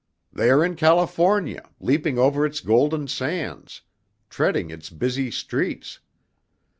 They 0.33 0.49
are 0.49 0.65
in 0.65 0.75
California, 0.77 1.61
leaping 1.79 2.17
over 2.17 2.43
its 2.43 2.59
golden 2.59 3.07
sands, 3.07 3.81
treading 4.31 4.71
its 4.71 4.89
busy 4.89 5.29
streets. 5.29 5.99